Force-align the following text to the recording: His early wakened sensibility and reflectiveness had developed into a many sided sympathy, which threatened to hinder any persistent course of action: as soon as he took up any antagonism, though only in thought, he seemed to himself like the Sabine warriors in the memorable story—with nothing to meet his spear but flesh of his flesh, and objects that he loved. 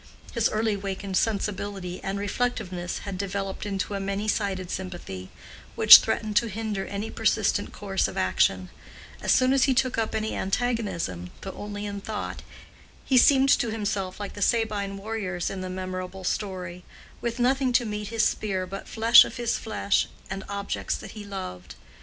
His 0.33 0.49
early 0.49 0.75
wakened 0.75 1.15
sensibility 1.15 2.03
and 2.03 2.17
reflectiveness 2.17 3.01
had 3.05 3.19
developed 3.19 3.67
into 3.67 3.93
a 3.93 3.99
many 3.99 4.27
sided 4.27 4.71
sympathy, 4.71 5.29
which 5.75 5.97
threatened 5.99 6.35
to 6.37 6.47
hinder 6.49 6.87
any 6.87 7.11
persistent 7.11 7.71
course 7.71 8.07
of 8.07 8.17
action: 8.17 8.69
as 9.21 9.31
soon 9.31 9.53
as 9.53 9.65
he 9.65 9.75
took 9.75 9.99
up 9.99 10.15
any 10.15 10.35
antagonism, 10.35 11.29
though 11.41 11.51
only 11.51 11.85
in 11.85 12.01
thought, 12.01 12.41
he 13.05 13.15
seemed 13.15 13.49
to 13.49 13.69
himself 13.69 14.19
like 14.19 14.33
the 14.33 14.41
Sabine 14.41 14.97
warriors 14.97 15.51
in 15.51 15.61
the 15.61 15.69
memorable 15.69 16.23
story—with 16.23 17.37
nothing 17.37 17.71
to 17.71 17.85
meet 17.85 18.07
his 18.07 18.25
spear 18.25 18.65
but 18.65 18.87
flesh 18.87 19.23
of 19.23 19.37
his 19.37 19.59
flesh, 19.59 20.07
and 20.31 20.43
objects 20.49 20.97
that 20.97 21.11
he 21.11 21.23
loved. 21.23 21.75